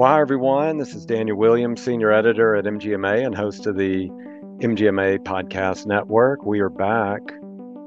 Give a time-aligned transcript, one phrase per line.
[0.00, 0.78] Hi, everyone.
[0.78, 4.08] This is Daniel Williams, Senior Editor at MGMA and host of the
[4.60, 6.46] MGMA Podcast Network.
[6.46, 7.20] We are back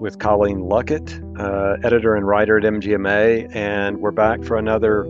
[0.02, 5.06] with Colleen Luckett, uh, editor and writer at MGMA, and we're back for another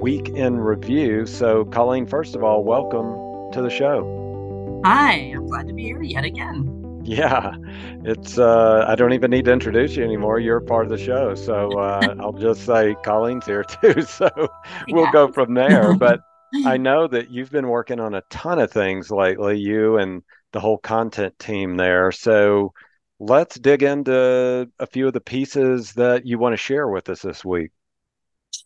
[0.00, 1.26] week in review.
[1.26, 4.80] So, Colleen, first of all, welcome to the show.
[4.86, 7.02] Hi, I'm glad to be here yet again.
[7.04, 7.54] Yeah,
[8.02, 8.38] it's.
[8.38, 10.40] Uh, I don't even need to introduce you anymore.
[10.40, 14.00] You're part of the show, so uh, I'll just say Colleen's here too.
[14.06, 14.30] So
[14.88, 15.12] we'll yeah.
[15.12, 15.94] go from there.
[15.94, 16.22] But
[16.64, 20.60] I know that you've been working on a ton of things lately, you and the
[20.60, 22.12] whole content team there.
[22.12, 22.72] So
[23.18, 27.22] let's dig into a few of the pieces that you want to share with us
[27.22, 27.70] this week.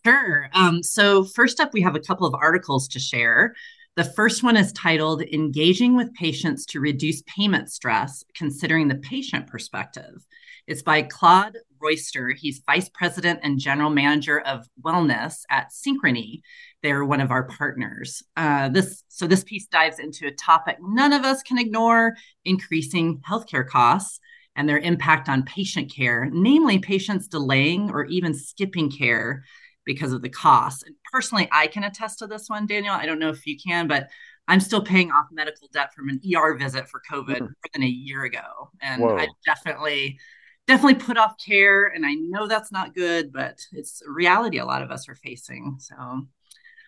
[0.05, 0.49] Sure.
[0.53, 3.53] Um, so, first up, we have a couple of articles to share.
[3.97, 9.47] The first one is titled Engaging with Patients to Reduce Payment Stress, Considering the Patient
[9.47, 10.25] Perspective.
[10.65, 12.29] It's by Claude Royster.
[12.31, 16.39] He's Vice President and General Manager of Wellness at Synchrony.
[16.81, 18.23] They're one of our partners.
[18.37, 22.15] Uh, this so this piece dives into a topic none of us can ignore:
[22.45, 24.21] increasing healthcare costs
[24.55, 29.43] and their impact on patient care, namely patients delaying or even skipping care
[29.85, 30.83] because of the costs.
[30.83, 32.93] And personally, I can attest to this one, Daniel.
[32.93, 34.09] I don't know if you can, but
[34.47, 37.41] I'm still paying off medical debt from an ER visit for COVID mm.
[37.41, 39.17] more than a year ago, and Whoa.
[39.17, 40.19] I definitely
[40.67, 44.65] definitely put off care and i know that's not good but it's a reality a
[44.65, 45.95] lot of us are facing so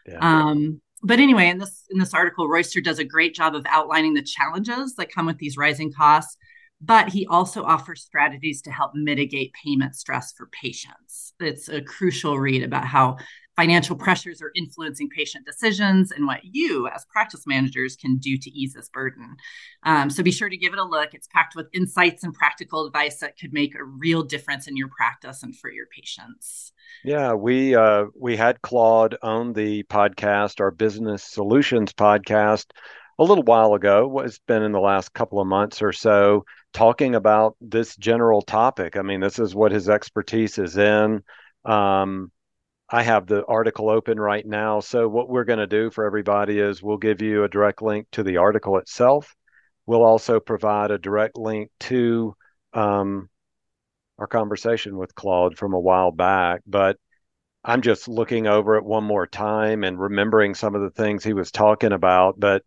[0.05, 0.19] yeah.
[0.21, 4.13] um but anyway in this in this article royster does a great job of outlining
[4.13, 6.37] the challenges that come with these rising costs
[6.85, 11.33] but he also offers strategies to help mitigate payment stress for patients.
[11.39, 13.17] It's a crucial read about how
[13.55, 18.49] financial pressures are influencing patient decisions and what you as practice managers can do to
[18.49, 19.35] ease this burden.
[19.83, 21.13] Um, so be sure to give it a look.
[21.13, 24.89] It's packed with insights and practical advice that could make a real difference in your
[24.89, 26.73] practice and for your patients.
[27.05, 32.65] Yeah we uh, we had claude on the podcast our business solutions podcast
[33.19, 34.19] a little while ago.
[34.19, 36.43] It's been in the last couple of months or so
[36.73, 41.23] talking about this general topic i mean this is what his expertise is in
[41.65, 42.31] um,
[42.93, 44.79] I have the article open right now.
[44.79, 48.07] So what we're going to do for everybody is we'll give you a direct link
[48.11, 49.35] to the article itself.
[49.87, 52.35] We'll also provide a direct link to
[52.73, 53.29] um,
[54.19, 56.61] our conversation with Claude from a while back.
[56.67, 56.97] But
[57.63, 61.33] I'm just looking over it one more time and remembering some of the things he
[61.33, 62.39] was talking about.
[62.39, 62.63] But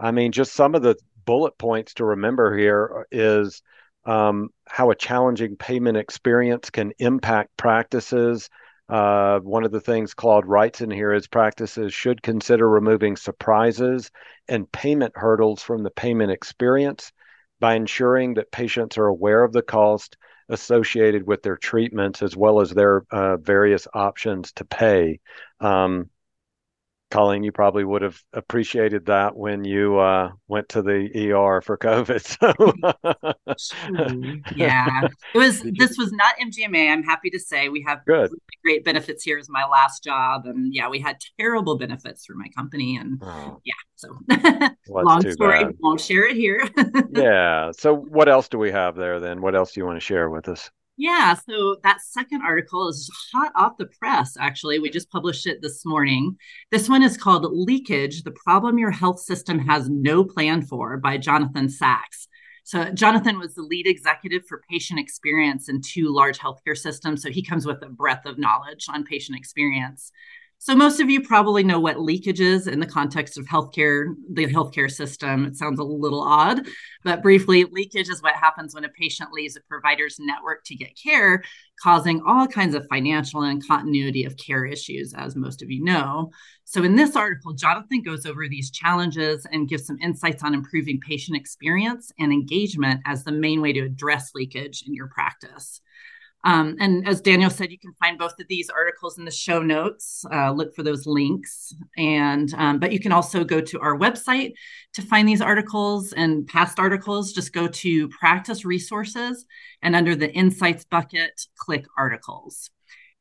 [0.00, 3.62] I mean, just some of the bullet points to remember here is
[4.06, 8.48] um, how a challenging payment experience can impact practices
[8.88, 14.10] uh, one of the things Claude writes in here is practices should consider removing surprises
[14.48, 17.10] and payment hurdles from the payment experience
[17.58, 20.16] by ensuring that patients are aware of the cost
[20.48, 25.18] associated with their treatments as well as their uh, various options to pay.
[25.58, 26.08] Um,
[27.16, 31.78] Colleen, you probably would have appreciated that when you uh, went to the ER for
[31.78, 32.16] COVID.
[33.58, 33.74] So,
[34.54, 35.62] yeah, it was.
[35.62, 36.90] This was not MGMA.
[36.90, 38.30] I'm happy to say we have Good.
[38.30, 39.38] Really great benefits here.
[39.38, 43.60] Is my last job, and yeah, we had terrible benefits through my company, and oh.
[43.64, 43.72] yeah.
[43.94, 44.08] So
[44.88, 45.64] well, long story.
[45.64, 45.74] Bad.
[45.80, 46.68] Won't share it here.
[47.14, 47.70] yeah.
[47.78, 49.40] So what else do we have there then?
[49.40, 50.70] What else do you want to share with us?
[50.98, 54.78] Yeah, so that second article is hot off the press, actually.
[54.78, 56.38] We just published it this morning.
[56.70, 61.18] This one is called Leakage The Problem Your Health System Has No Plan For by
[61.18, 62.28] Jonathan Sachs.
[62.64, 67.22] So, Jonathan was the lead executive for patient experience in two large healthcare systems.
[67.22, 70.10] So, he comes with a breadth of knowledge on patient experience.
[70.58, 74.46] So, most of you probably know what leakage is in the context of healthcare, the
[74.46, 75.44] healthcare system.
[75.44, 76.66] It sounds a little odd,
[77.04, 80.98] but briefly, leakage is what happens when a patient leaves a provider's network to get
[81.00, 81.44] care,
[81.82, 86.30] causing all kinds of financial and continuity of care issues, as most of you know.
[86.64, 91.00] So, in this article, Jonathan goes over these challenges and gives some insights on improving
[91.00, 95.80] patient experience and engagement as the main way to address leakage in your practice.
[96.46, 99.60] Um, and as Daniel said, you can find both of these articles in the show
[99.60, 100.24] notes.
[100.32, 104.52] Uh, look for those links, and um, but you can also go to our website
[104.94, 107.32] to find these articles and past articles.
[107.32, 109.44] Just go to Practice Resources,
[109.82, 112.70] and under the Insights bucket, click Articles.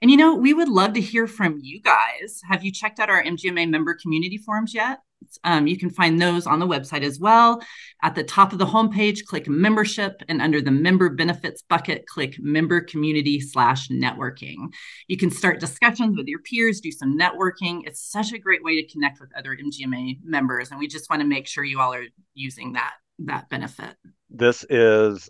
[0.04, 2.42] And you know, we would love to hear from you guys.
[2.48, 5.00] Have you checked out our MGMA member community forums yet?
[5.44, 7.62] Um, you can find those on the website as well.
[8.04, 12.38] At the top of the homepage, click membership, and under the member benefits bucket, click
[12.40, 14.74] member community slash networking.
[15.08, 17.82] You can start discussions with your peers, do some networking.
[17.86, 21.22] It's such a great way to connect with other MGMA members, and we just want
[21.22, 23.96] to make sure you all are using that that benefit.
[24.30, 25.30] This is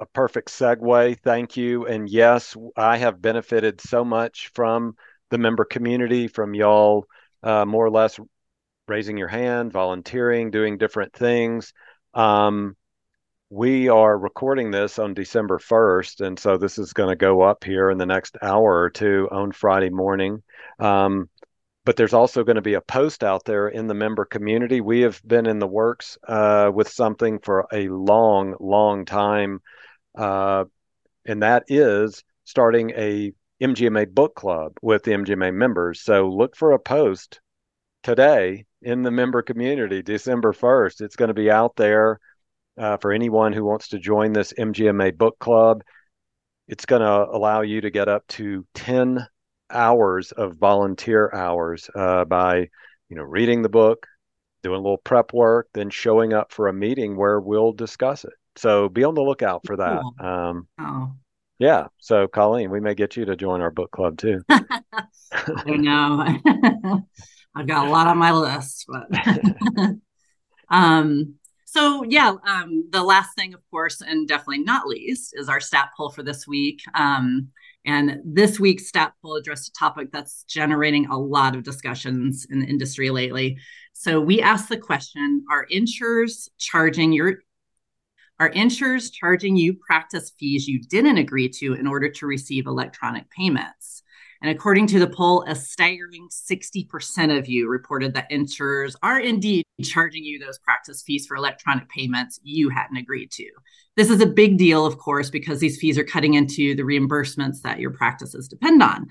[0.00, 1.18] a perfect segue.
[1.20, 1.86] Thank you.
[1.86, 4.96] And yes, I have benefited so much from
[5.30, 7.06] the member community, from y'all
[7.42, 8.18] uh, more or less
[8.86, 11.72] raising your hand, volunteering, doing different things.
[12.12, 12.76] Um,
[13.50, 17.64] we are recording this on December 1st, and so this is going to go up
[17.64, 20.42] here in the next hour or two on Friday morning.
[20.78, 21.28] Um,
[21.84, 24.80] but there's also going to be a post out there in the member community.
[24.80, 29.60] We have been in the works uh, with something for a long, long time,
[30.16, 30.64] uh,
[31.26, 33.32] and that is starting a
[33.62, 36.00] MGMA book club with the MGMA members.
[36.00, 37.40] So look for a post
[38.02, 41.00] today in the member community, December 1st.
[41.00, 42.20] It's going to be out there
[42.78, 45.82] uh, for anyone who wants to join this MGMA book club.
[46.68, 49.26] It's going to allow you to get up to 10
[49.70, 52.68] hours of volunteer hours uh, by,
[53.08, 54.06] you know, reading the book,
[54.62, 58.32] doing a little prep work, then showing up for a meeting where we'll discuss it.
[58.56, 60.00] So be on the lookout for that.
[60.00, 60.26] Cool.
[60.26, 61.12] Um, oh.
[61.58, 61.86] Yeah.
[61.98, 64.42] So, Colleen, we may get you to join our book club too.
[64.48, 67.02] I know.
[67.54, 69.08] I've got a lot on my list, but
[70.68, 71.34] um,
[71.64, 75.90] so yeah, um, the last thing, of course, and definitely not least, is our stat
[75.96, 76.82] poll for this week.
[76.94, 77.48] Um,
[77.84, 82.60] and this week's stat poll addressed a topic that's generating a lot of discussions in
[82.60, 83.58] the industry lately.
[83.92, 87.40] So we asked the question: Are insurers charging your
[88.40, 93.30] are insurers charging you practice fees you didn't agree to in order to receive electronic
[93.30, 94.02] payments?
[94.44, 99.64] And according to the poll, a staggering 60% of you reported that insurers are indeed
[99.82, 103.48] charging you those practice fees for electronic payments you hadn't agreed to.
[103.96, 107.62] This is a big deal, of course, because these fees are cutting into the reimbursements
[107.62, 109.06] that your practices depend on.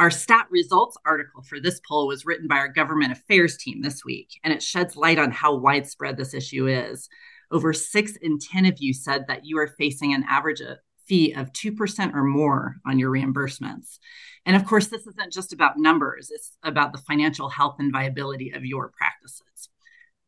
[0.00, 4.04] Our stat results article for this poll was written by our government affairs team this
[4.04, 7.08] week, and it sheds light on how widespread this issue is.
[7.52, 10.60] Over six in 10 of you said that you are facing an average
[11.06, 13.98] fee of 2% or more on your reimbursements.
[14.44, 18.50] And of course, this isn't just about numbers, it's about the financial health and viability
[18.50, 19.68] of your practices.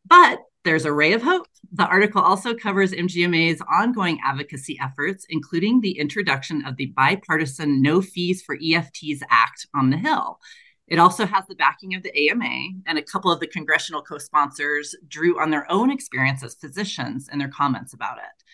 [0.06, 1.46] But there's a ray of hope.
[1.72, 8.00] The article also covers MGMA's ongoing advocacy efforts, including the introduction of the bipartisan No
[8.00, 10.38] Fees for EFTs Act on the Hill.
[10.86, 14.18] It also has the backing of the AMA, and a couple of the congressional co
[14.18, 18.44] sponsors drew on their own experience as physicians in their comments about it.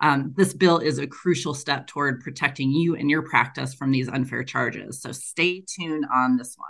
[0.00, 4.08] Um, this bill is a crucial step toward protecting you and your practice from these
[4.08, 5.00] unfair charges.
[5.00, 6.68] So stay tuned on this one.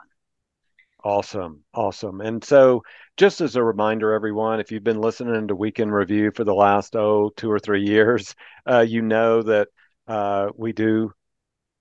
[1.03, 1.63] Awesome.
[1.73, 2.21] Awesome.
[2.21, 2.83] And so,
[3.17, 6.55] just as a reminder, everyone, if you've been listening to Week in Review for the
[6.55, 8.35] last, oh, two or three years,
[8.69, 9.69] uh, you know that
[10.07, 11.13] uh, we do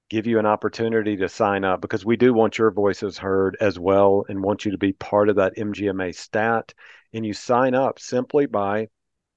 [0.10, 3.78] give you an opportunity to sign up because we do want your voices heard as
[3.78, 6.74] well and want you to be part of that MGMA stat.
[7.13, 8.88] And you sign up simply by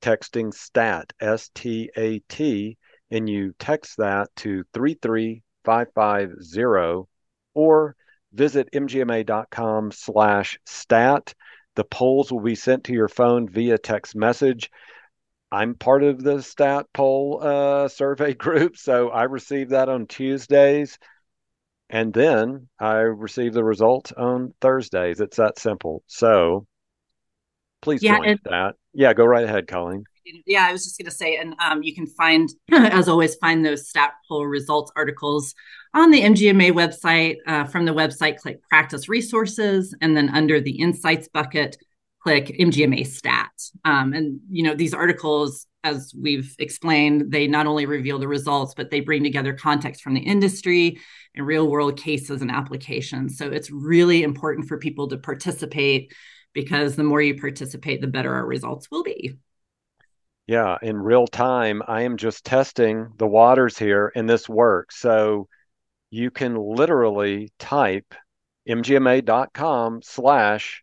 [0.02, 2.76] texting STAT, S T A T,
[3.10, 7.08] and you text that to 33550
[7.54, 7.96] or
[8.32, 11.34] visit mgma.com slash stat.
[11.74, 14.70] The polls will be sent to your phone via text message.
[15.50, 20.98] I'm part of the stat poll uh, survey group, so I receive that on Tuesdays.
[21.90, 25.20] And then I receive the results on Thursdays.
[25.20, 26.02] It's that simple.
[26.06, 26.66] So
[27.82, 28.76] please yeah, join and, that.
[28.94, 30.04] Yeah, go right ahead, Colleen.
[30.46, 33.64] Yeah, I was just going to say, and um, you can find, as always, find
[33.64, 35.54] those stat poll results articles
[35.94, 37.36] on the MGMA website.
[37.46, 41.76] Uh, from the website, click practice resources, and then under the insights bucket,
[42.22, 43.50] click MGMA stat.
[43.84, 48.74] Um, and you know these articles, as we've explained, they not only reveal the results,
[48.74, 50.98] but they bring together context from the industry
[51.34, 53.38] and real world cases and applications.
[53.38, 56.12] So it's really important for people to participate
[56.52, 59.38] because the more you participate, the better our results will be.
[60.46, 64.98] Yeah, in real time, I am just testing the waters here, and this works.
[64.98, 65.48] So
[66.10, 68.14] you can literally type
[68.68, 70.82] mgma.com slash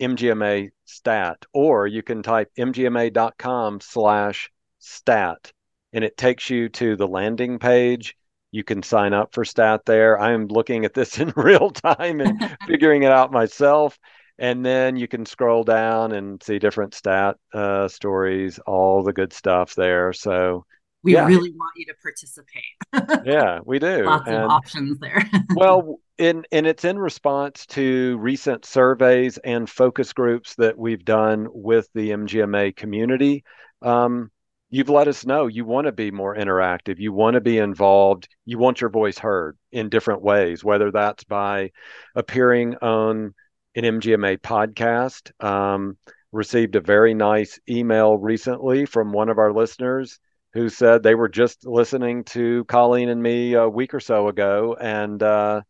[0.00, 5.52] mgma stat, or you can type mgma.com slash stat,
[5.92, 8.16] and it takes you to the landing page.
[8.50, 10.18] You can sign up for stat there.
[10.18, 13.98] I am looking at this in real time and figuring it out myself
[14.38, 19.32] and then you can scroll down and see different stat uh, stories, all the good
[19.32, 20.12] stuff there.
[20.12, 20.64] So
[21.04, 21.26] we yeah.
[21.26, 23.24] really want you to participate.
[23.26, 24.04] yeah, we do.
[24.04, 25.22] Lots and, of options there.
[25.54, 31.46] well, in and it's in response to recent surveys and focus groups that we've done
[31.50, 33.44] with the MGMA community.
[33.82, 34.30] Um,
[34.70, 38.26] you've let us know you want to be more interactive, you want to be involved,
[38.46, 41.70] you want your voice heard in different ways, whether that's by
[42.16, 43.34] appearing on
[43.74, 45.32] an MGMA podcast.
[45.44, 45.96] Um,
[46.32, 50.18] received a very nice email recently from one of our listeners
[50.52, 54.76] who said they were just listening to Colleen and me a week or so ago,
[54.80, 55.62] and uh,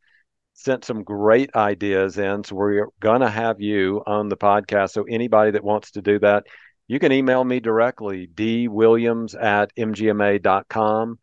[0.52, 2.44] sent some great ideas in.
[2.44, 4.90] So we're going to have you on the podcast.
[4.90, 6.44] So anybody that wants to do that,
[6.86, 11.18] you can email me directly, dwilliams at mgma.com.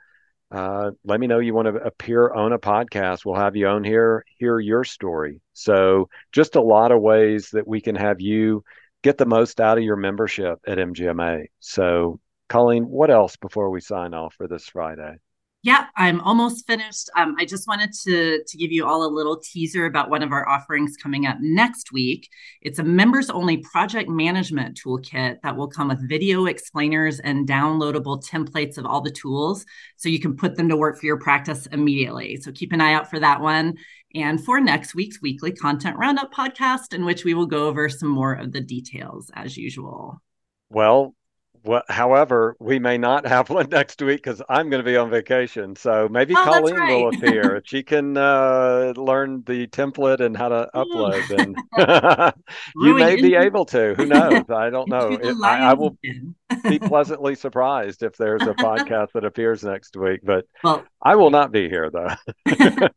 [0.52, 3.26] Uh, let me know you want to appear on a podcast.
[3.26, 5.40] We'll have you on here, hear your story.
[5.54, 8.64] So, just a lot of ways that we can have you
[9.02, 11.48] get the most out of your membership at MGMA.
[11.60, 15.18] So, Colleen, what else before we sign off for this Friday?
[15.64, 17.12] Yeah, I'm almost finished.
[17.16, 20.32] Um, I just wanted to to give you all a little teaser about one of
[20.32, 22.30] our offerings coming up next week.
[22.64, 28.28] It's a members only project management toolkit that will come with video explainers and downloadable
[28.28, 29.64] templates of all the tools,
[29.98, 32.38] so you can put them to work for your practice immediately.
[32.38, 33.76] So keep an eye out for that one.
[34.16, 38.10] And for next week's weekly content roundup podcast, in which we will go over some
[38.10, 40.22] more of the details as usual.
[40.72, 41.14] Well,
[41.64, 45.10] well, however, we may not have one next week because I'm going to be on
[45.10, 45.76] vacation.
[45.76, 46.96] So maybe oh, Colleen right.
[46.96, 47.56] will appear.
[47.58, 52.34] if she can uh, learn the template and how to upload, and
[52.76, 53.94] you may be able to.
[53.96, 54.50] Who knows?
[54.50, 55.12] I don't know.
[55.12, 55.98] It, I, I, will
[56.64, 60.22] be pleasantly surprised if there's a podcast that appears next week.
[60.24, 62.10] But well, I will not be here though.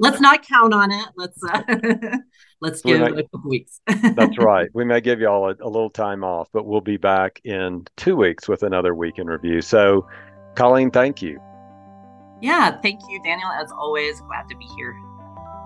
[0.00, 1.06] let's not count on it.
[1.16, 1.42] Let's.
[1.42, 1.62] Uh,
[2.60, 3.80] let's give may, a couple weeks.
[3.86, 4.68] that's right.
[4.74, 7.86] We may give you all a, a, little time off, but we'll be back in
[7.96, 9.60] two weeks with another week in review.
[9.60, 10.08] So,
[10.54, 11.40] Colleen, thank you.
[12.40, 13.50] Yeah, thank you, Daniel.
[13.50, 14.94] As always, glad to be here.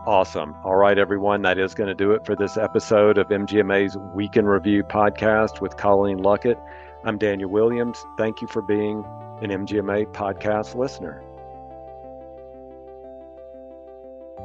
[0.05, 0.55] Awesome.
[0.65, 1.43] All right, everyone.
[1.43, 5.61] That is going to do it for this episode of MGMA's Week in Review podcast
[5.61, 6.61] with Colleen Luckett.
[7.05, 8.05] I'm Daniel Williams.
[8.17, 9.05] Thank you for being
[9.41, 11.23] an MGMA podcast listener.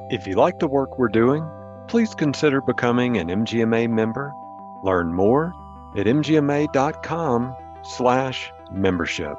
[0.10, 1.48] If you like the work we're doing,
[1.88, 4.34] please consider becoming an MGMA member.
[4.84, 5.54] Learn more
[5.96, 9.38] at mgma.com slash membership.